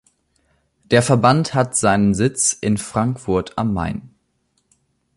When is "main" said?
3.71-4.09